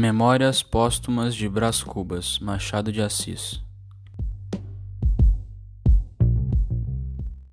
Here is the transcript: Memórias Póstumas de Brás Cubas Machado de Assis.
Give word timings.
Memórias 0.00 0.62
Póstumas 0.62 1.36
de 1.36 1.46
Brás 1.46 1.84
Cubas 1.84 2.38
Machado 2.40 2.90
de 2.90 3.02
Assis. 3.02 3.60